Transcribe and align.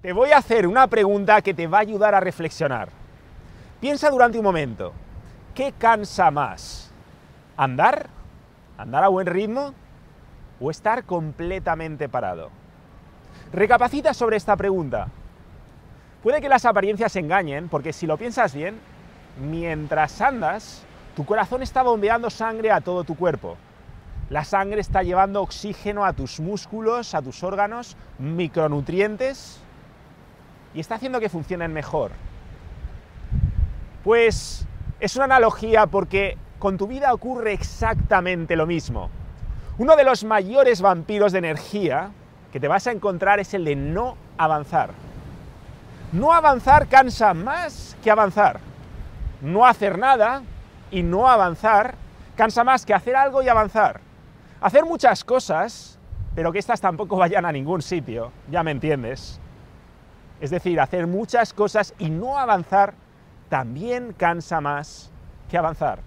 Te 0.00 0.12
voy 0.12 0.30
a 0.30 0.38
hacer 0.38 0.68
una 0.68 0.86
pregunta 0.86 1.42
que 1.42 1.52
te 1.52 1.66
va 1.66 1.78
a 1.78 1.80
ayudar 1.80 2.14
a 2.14 2.20
reflexionar. 2.20 2.88
Piensa 3.80 4.08
durante 4.10 4.38
un 4.38 4.44
momento, 4.44 4.92
¿qué 5.56 5.72
cansa 5.76 6.30
más? 6.30 6.92
¿Andar? 7.56 8.06
¿Andar 8.76 9.02
a 9.02 9.08
buen 9.08 9.26
ritmo? 9.26 9.74
¿O 10.60 10.70
estar 10.70 11.02
completamente 11.02 12.08
parado? 12.08 12.50
Recapacita 13.52 14.14
sobre 14.14 14.36
esta 14.36 14.56
pregunta. 14.56 15.08
Puede 16.22 16.40
que 16.40 16.48
las 16.48 16.64
apariencias 16.64 17.16
engañen, 17.16 17.68
porque 17.68 17.92
si 17.92 18.06
lo 18.06 18.16
piensas 18.16 18.54
bien, 18.54 18.78
mientras 19.50 20.20
andas, 20.20 20.84
tu 21.16 21.26
corazón 21.26 21.60
está 21.64 21.82
bombeando 21.82 22.30
sangre 22.30 22.70
a 22.70 22.80
todo 22.80 23.02
tu 23.02 23.16
cuerpo. 23.16 23.56
La 24.30 24.44
sangre 24.44 24.80
está 24.80 25.02
llevando 25.02 25.42
oxígeno 25.42 26.04
a 26.04 26.12
tus 26.12 26.38
músculos, 26.38 27.16
a 27.16 27.22
tus 27.22 27.42
órganos, 27.42 27.96
micronutrientes, 28.20 29.60
y 30.78 30.80
está 30.80 30.94
haciendo 30.94 31.18
que 31.18 31.28
funcionen 31.28 31.72
mejor. 31.72 32.12
Pues 34.04 34.64
es 35.00 35.16
una 35.16 35.24
analogía 35.24 35.88
porque 35.88 36.38
con 36.60 36.78
tu 36.78 36.86
vida 36.86 37.12
ocurre 37.12 37.52
exactamente 37.52 38.54
lo 38.54 38.64
mismo. 38.64 39.10
Uno 39.78 39.96
de 39.96 40.04
los 40.04 40.22
mayores 40.22 40.80
vampiros 40.80 41.32
de 41.32 41.38
energía 41.38 42.10
que 42.52 42.60
te 42.60 42.68
vas 42.68 42.86
a 42.86 42.92
encontrar 42.92 43.40
es 43.40 43.54
el 43.54 43.64
de 43.64 43.74
no 43.74 44.16
avanzar. 44.36 44.90
No 46.12 46.32
avanzar 46.32 46.86
cansa 46.86 47.34
más 47.34 47.96
que 48.04 48.12
avanzar. 48.12 48.60
No 49.42 49.66
hacer 49.66 49.98
nada 49.98 50.44
y 50.92 51.02
no 51.02 51.28
avanzar 51.28 51.96
cansa 52.36 52.62
más 52.62 52.86
que 52.86 52.94
hacer 52.94 53.16
algo 53.16 53.42
y 53.42 53.48
avanzar. 53.48 54.00
Hacer 54.60 54.84
muchas 54.84 55.24
cosas, 55.24 55.98
pero 56.36 56.52
que 56.52 56.60
éstas 56.60 56.80
tampoco 56.80 57.16
vayan 57.18 57.46
a 57.46 57.50
ningún 57.50 57.82
sitio, 57.82 58.30
ya 58.48 58.62
me 58.62 58.70
entiendes. 58.70 59.40
Es 60.40 60.50
decir, 60.50 60.80
hacer 60.80 61.06
muchas 61.06 61.52
cosas 61.52 61.94
y 61.98 62.10
no 62.10 62.38
avanzar 62.38 62.94
también 63.48 64.12
cansa 64.12 64.60
más 64.60 65.10
que 65.50 65.58
avanzar. 65.58 66.00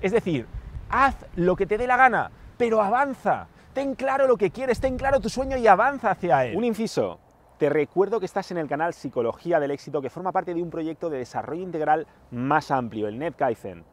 Es 0.00 0.12
decir, 0.12 0.46
haz 0.90 1.16
lo 1.34 1.56
que 1.56 1.66
te 1.66 1.78
dé 1.78 1.86
la 1.86 1.96
gana, 1.96 2.30
pero 2.56 2.80
avanza. 2.80 3.48
Ten 3.72 3.94
claro 3.94 4.26
lo 4.26 4.36
que 4.36 4.50
quieres, 4.50 4.80
ten 4.80 4.96
claro 4.96 5.20
tu 5.20 5.28
sueño 5.28 5.56
y 5.56 5.66
avanza 5.66 6.10
hacia 6.10 6.44
él. 6.44 6.56
Un 6.56 6.64
inciso. 6.64 7.18
Te 7.58 7.68
recuerdo 7.70 8.20
que 8.20 8.26
estás 8.26 8.50
en 8.50 8.58
el 8.58 8.68
canal 8.68 8.92
Psicología 8.92 9.58
del 9.58 9.70
Éxito, 9.70 10.02
que 10.02 10.10
forma 10.10 10.30
parte 10.30 10.52
de 10.54 10.62
un 10.62 10.70
proyecto 10.70 11.08
de 11.08 11.18
desarrollo 11.18 11.62
integral 11.62 12.06
más 12.30 12.70
amplio, 12.70 13.08
el 13.08 13.18
NetKaizen. 13.18 13.84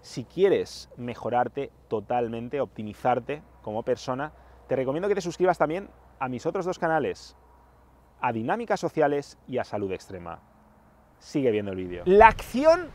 Si 0.00 0.24
quieres 0.24 0.90
mejorarte 0.96 1.70
totalmente, 1.86 2.60
optimizarte 2.60 3.42
como 3.62 3.84
persona, 3.84 4.32
te 4.66 4.74
recomiendo 4.74 5.08
que 5.08 5.14
te 5.14 5.20
suscribas 5.20 5.56
también 5.56 5.88
a 6.18 6.28
mis 6.28 6.46
otros 6.46 6.64
dos 6.64 6.80
canales, 6.80 7.36
a 8.22 8.32
dinámicas 8.32 8.80
sociales 8.80 9.36
y 9.48 9.58
a 9.58 9.64
salud 9.64 9.92
extrema. 9.92 10.38
Sigue 11.18 11.50
viendo 11.50 11.72
el 11.72 11.76
vídeo. 11.76 12.02
La 12.06 12.28
acción 12.28 12.88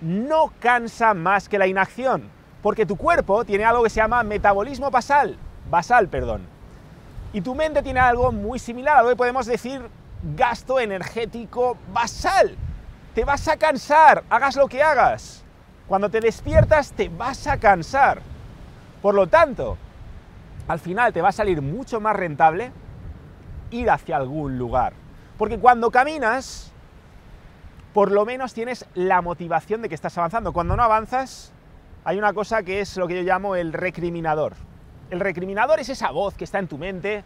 no 0.00 0.52
cansa 0.60 1.12
más 1.12 1.48
que 1.48 1.58
la 1.58 1.66
inacción, 1.66 2.30
porque 2.62 2.86
tu 2.86 2.96
cuerpo 2.96 3.44
tiene 3.44 3.64
algo 3.64 3.82
que 3.82 3.90
se 3.90 4.00
llama 4.00 4.22
metabolismo 4.22 4.90
basal, 4.90 5.36
basal, 5.68 6.08
perdón. 6.08 6.46
Y 7.32 7.40
tu 7.40 7.54
mente 7.54 7.82
tiene 7.82 8.00
algo 8.00 8.32
muy 8.32 8.58
similar, 8.58 8.98
algo 8.98 9.10
que 9.10 9.16
podemos 9.16 9.44
decir 9.44 9.82
gasto 10.36 10.78
energético 10.80 11.76
basal. 11.92 12.56
Te 13.14 13.24
vas 13.24 13.48
a 13.48 13.56
cansar, 13.56 14.22
hagas 14.30 14.56
lo 14.56 14.68
que 14.68 14.82
hagas. 14.82 15.44
Cuando 15.88 16.08
te 16.08 16.20
despiertas 16.20 16.92
te 16.92 17.08
vas 17.08 17.46
a 17.48 17.58
cansar. 17.58 18.22
Por 19.02 19.14
lo 19.14 19.26
tanto, 19.26 19.76
al 20.68 20.78
final 20.78 21.12
te 21.12 21.22
va 21.22 21.30
a 21.30 21.32
salir 21.32 21.60
mucho 21.60 22.00
más 22.00 22.14
rentable 22.14 22.72
ir 23.70 23.90
hacia 23.90 24.16
algún 24.16 24.58
lugar. 24.58 24.92
Porque 25.36 25.58
cuando 25.58 25.90
caminas, 25.90 26.72
por 27.92 28.10
lo 28.10 28.24
menos 28.24 28.54
tienes 28.54 28.86
la 28.94 29.22
motivación 29.22 29.82
de 29.82 29.88
que 29.88 29.94
estás 29.94 30.16
avanzando. 30.18 30.52
Cuando 30.52 30.76
no 30.76 30.82
avanzas, 30.82 31.52
hay 32.04 32.18
una 32.18 32.32
cosa 32.32 32.62
que 32.62 32.80
es 32.80 32.96
lo 32.96 33.06
que 33.06 33.16
yo 33.16 33.22
llamo 33.22 33.56
el 33.56 33.72
recriminador. 33.72 34.54
El 35.10 35.20
recriminador 35.20 35.80
es 35.80 35.88
esa 35.88 36.10
voz 36.10 36.34
que 36.34 36.44
está 36.44 36.58
en 36.58 36.68
tu 36.68 36.78
mente 36.78 37.24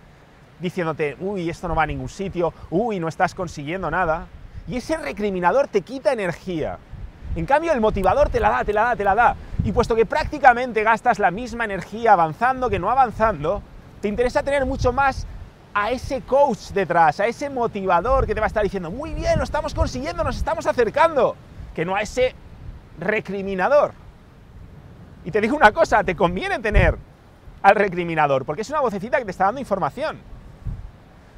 diciéndote, 0.61 1.17
uy, 1.21 1.51
esto 1.51 1.69
no 1.69 1.75
va 1.75 1.83
a 1.83 1.87
ningún 1.87 2.09
sitio, 2.09 2.55
uy, 2.71 3.01
no 3.01 3.09
estás 3.09 3.35
consiguiendo 3.35 3.91
nada. 3.91 4.27
Y 4.69 4.77
ese 4.77 4.97
recriminador 4.97 5.67
te 5.69 5.83
quita 5.83 6.13
energía. 6.13 6.79
En 7.35 7.47
cambio, 7.47 7.73
el 7.73 7.81
motivador 7.81 8.29
te 8.29 8.41
la 8.41 8.51
da, 8.51 8.65
te 8.65 8.73
la 8.73 8.83
da, 8.83 8.97
te 8.97 9.05
la 9.05 9.15
da. 9.15 9.37
Y 9.65 9.73
puesto 9.73 9.97
que 9.97 10.07
prácticamente 10.07 10.83
gastas 10.83 11.19
la 11.19 11.31
misma 11.31 11.65
energía 11.65 12.13
avanzando 12.13 12.71
que 12.71 12.79
no 12.79 12.91
avanzando, 12.91 13.63
te 14.01 14.09
interesa 14.09 14.43
tener 14.43 14.67
mucho 14.67 14.93
más 14.93 15.27
a 15.75 15.91
ese 15.91 16.21
coach 16.23 16.71
detrás, 16.73 17.21
a 17.21 17.27
ese 17.27 17.49
motivador 17.49 18.27
que 18.27 18.35
te 18.35 18.41
va 18.41 18.47
a 18.47 18.49
estar 18.49 18.63
diciendo, 18.63 18.91
muy 18.91 19.15
bien, 19.15 19.39
lo 19.39 19.45
estamos 19.45 19.75
consiguiendo, 19.75 20.23
nos 20.23 20.37
estamos 20.37 20.67
acercando, 20.67 21.37
que 21.75 21.85
no 21.85 21.95
a 21.95 22.03
ese 22.03 22.35
recriminador. 22.99 23.93
Y 25.25 25.31
te 25.31 25.41
digo 25.41 25.57
una 25.57 25.73
cosa, 25.73 26.05
te 26.05 26.17
conviene 26.17 26.59
tener 26.59 26.99
al 27.63 27.75
recriminador, 27.77 28.45
porque 28.45 28.63
es 28.63 28.71
una 28.71 28.81
vocecita 28.81 29.19
que 29.19 29.25
te 29.25 29.31
está 29.31 29.45
dando 29.45 29.61
información. 29.61 30.19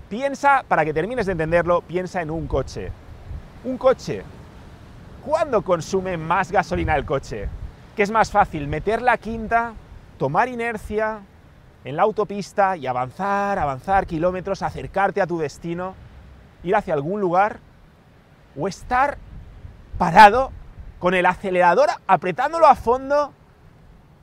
Piensa, 0.08 0.64
para 0.66 0.84
que 0.84 0.94
termines 0.94 1.26
de 1.26 1.32
entenderlo, 1.32 1.82
piensa 1.82 2.22
en 2.22 2.30
un 2.30 2.46
coche. 2.46 2.90
Un 3.64 3.78
coche. 3.78 4.22
¿Cuándo 5.24 5.62
consume 5.62 6.16
más 6.16 6.50
gasolina 6.50 6.96
el 6.96 7.04
coche? 7.04 7.48
¿Qué 7.96 8.02
es 8.02 8.10
más 8.10 8.30
fácil? 8.30 8.68
¿Meter 8.68 9.00
la 9.00 9.16
quinta? 9.16 9.72
¿Tomar 10.18 10.48
inercia? 10.48 11.20
En 11.84 11.96
la 11.96 12.02
autopista 12.02 12.76
y 12.76 12.86
avanzar, 12.86 13.58
avanzar 13.58 14.06
kilómetros, 14.06 14.62
acercarte 14.62 15.20
a 15.20 15.26
tu 15.26 15.38
destino, 15.38 15.94
ir 16.62 16.74
hacia 16.74 16.94
algún 16.94 17.20
lugar, 17.20 17.60
o 18.58 18.68
estar 18.68 19.18
parado 19.98 20.50
con 20.98 21.14
el 21.14 21.26
acelerador 21.26 21.90
apretándolo 22.06 22.66
a 22.66 22.74
fondo 22.74 23.32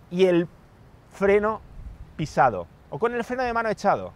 y 0.10 0.26
el 0.26 0.48
freno 1.14 1.62
pisado, 2.16 2.66
o 2.90 2.98
con 2.98 3.14
el 3.14 3.24
freno 3.24 3.44
de 3.44 3.54
mano 3.54 3.70
echado. 3.70 4.14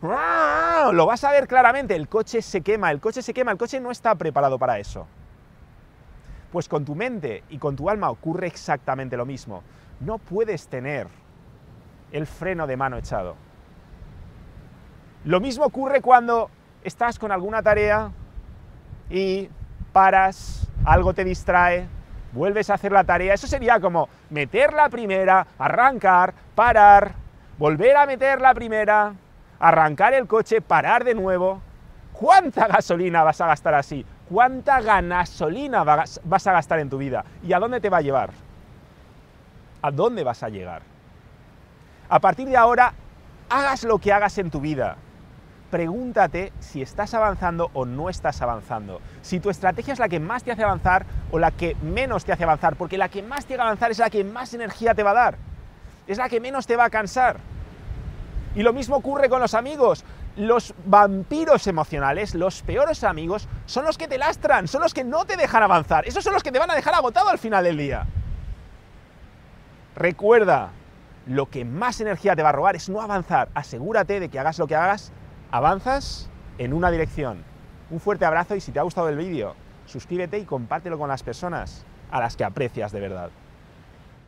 Lo 0.00 1.06
vas 1.06 1.22
a 1.24 1.30
ver 1.30 1.46
claramente, 1.46 1.94
el 1.94 2.08
coche 2.08 2.42
se 2.42 2.60
quema, 2.62 2.90
el 2.90 3.00
coche 3.00 3.22
se 3.22 3.32
quema, 3.34 3.52
el 3.52 3.58
coche 3.58 3.80
no 3.80 3.90
está 3.90 4.14
preparado 4.14 4.58
para 4.58 4.78
eso. 4.78 5.06
Pues 6.50 6.68
con 6.68 6.84
tu 6.84 6.94
mente 6.94 7.44
y 7.50 7.58
con 7.58 7.76
tu 7.76 7.90
alma 7.90 8.10
ocurre 8.10 8.46
exactamente 8.46 9.16
lo 9.16 9.26
mismo. 9.26 9.62
No 10.00 10.18
puedes 10.18 10.68
tener 10.68 11.08
el 12.12 12.26
freno 12.26 12.66
de 12.66 12.76
mano 12.76 12.96
echado. 12.96 13.36
Lo 15.24 15.40
mismo 15.40 15.64
ocurre 15.64 16.00
cuando 16.00 16.50
estás 16.82 17.18
con 17.18 17.32
alguna 17.32 17.62
tarea 17.62 18.10
y 19.10 19.48
paras, 19.92 20.68
algo 20.84 21.12
te 21.12 21.24
distrae, 21.24 21.86
vuelves 22.32 22.70
a 22.70 22.74
hacer 22.74 22.92
la 22.92 23.04
tarea. 23.04 23.34
Eso 23.34 23.46
sería 23.46 23.80
como 23.80 24.08
meter 24.30 24.72
la 24.72 24.88
primera, 24.88 25.46
arrancar, 25.58 26.32
parar, 26.54 27.12
volver 27.58 27.96
a 27.96 28.06
meter 28.06 28.40
la 28.40 28.54
primera, 28.54 29.12
arrancar 29.58 30.14
el 30.14 30.26
coche, 30.26 30.60
parar 30.60 31.04
de 31.04 31.14
nuevo. 31.14 31.60
¿Cuánta 32.12 32.66
gasolina 32.66 33.22
vas 33.22 33.40
a 33.40 33.46
gastar 33.46 33.74
así? 33.74 34.04
¿Cuánta 34.28 34.80
gasolina 34.80 35.84
vas 35.84 36.46
a 36.46 36.52
gastar 36.52 36.80
en 36.80 36.90
tu 36.90 36.98
vida? 36.98 37.24
¿Y 37.42 37.52
a 37.52 37.58
dónde 37.58 37.80
te 37.80 37.88
va 37.88 37.98
a 37.98 38.02
llevar? 38.02 38.30
¿A 39.82 39.90
dónde 39.90 40.24
vas 40.24 40.42
a 40.42 40.48
llegar? 40.48 40.82
A 42.08 42.20
partir 42.20 42.48
de 42.48 42.56
ahora, 42.56 42.94
hagas 43.50 43.84
lo 43.84 43.98
que 43.98 44.12
hagas 44.12 44.38
en 44.38 44.50
tu 44.50 44.60
vida. 44.60 44.96
Pregúntate 45.70 46.52
si 46.60 46.80
estás 46.80 47.12
avanzando 47.12 47.70
o 47.74 47.84
no 47.84 48.08
estás 48.08 48.40
avanzando. 48.40 49.02
Si 49.20 49.38
tu 49.40 49.50
estrategia 49.50 49.92
es 49.92 49.98
la 49.98 50.08
que 50.08 50.18
más 50.18 50.42
te 50.42 50.50
hace 50.50 50.62
avanzar 50.62 51.04
o 51.30 51.38
la 51.38 51.50
que 51.50 51.76
menos 51.82 52.24
te 52.24 52.32
hace 52.32 52.44
avanzar, 52.44 52.76
porque 52.76 52.96
la 52.96 53.10
que 53.10 53.22
más 53.22 53.44
te 53.44 53.54
hace 53.54 53.62
avanzar 53.62 53.90
es 53.90 53.98
la 53.98 54.08
que 54.08 54.24
más 54.24 54.54
energía 54.54 54.94
te 54.94 55.02
va 55.02 55.10
a 55.10 55.14
dar. 55.14 55.38
Es 56.06 56.16
la 56.16 56.30
que 56.30 56.40
menos 56.40 56.66
te 56.66 56.76
va 56.76 56.86
a 56.86 56.90
cansar. 56.90 57.36
Y 58.54 58.62
lo 58.62 58.72
mismo 58.72 58.96
ocurre 58.96 59.28
con 59.28 59.40
los 59.40 59.52
amigos. 59.52 60.04
Los 60.36 60.72
vampiros 60.86 61.66
emocionales, 61.66 62.34
los 62.34 62.62
peores 62.62 63.04
amigos, 63.04 63.46
son 63.66 63.84
los 63.84 63.98
que 63.98 64.08
te 64.08 64.16
lastran, 64.16 64.68
son 64.68 64.80
los 64.80 64.94
que 64.94 65.04
no 65.04 65.26
te 65.26 65.36
dejan 65.36 65.62
avanzar. 65.62 66.08
Esos 66.08 66.24
son 66.24 66.32
los 66.32 66.42
que 66.42 66.52
te 66.52 66.58
van 66.58 66.70
a 66.70 66.74
dejar 66.74 66.94
agotado 66.94 67.28
al 67.28 67.38
final 67.38 67.64
del 67.64 67.76
día. 67.76 68.06
Recuerda, 69.96 70.70
lo 71.28 71.50
que 71.50 71.64
más 71.64 72.00
energía 72.00 72.34
te 72.34 72.42
va 72.42 72.48
a 72.48 72.52
robar 72.52 72.74
es 72.74 72.88
no 72.88 73.02
avanzar. 73.02 73.50
Asegúrate 73.54 74.18
de 74.18 74.30
que 74.30 74.38
hagas 74.38 74.58
lo 74.58 74.66
que 74.66 74.74
hagas, 74.74 75.12
avanzas 75.50 76.30
en 76.56 76.72
una 76.72 76.90
dirección. 76.90 77.44
Un 77.90 78.00
fuerte 78.00 78.24
abrazo 78.24 78.56
y 78.56 78.60
si 78.60 78.72
te 78.72 78.78
ha 78.78 78.82
gustado 78.82 79.10
el 79.10 79.16
vídeo, 79.16 79.54
suscríbete 79.84 80.38
y 80.38 80.44
compártelo 80.44 80.98
con 80.98 81.08
las 81.08 81.22
personas 81.22 81.84
a 82.10 82.20
las 82.20 82.34
que 82.34 82.44
aprecias 82.44 82.92
de 82.92 83.00
verdad. 83.00 83.30